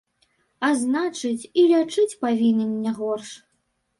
А 0.67 0.71
значыць, 0.83 1.47
і 1.63 1.67
лячыць 1.73 2.17
павінен 2.25 2.71
не 2.87 2.95
горш. 2.99 3.29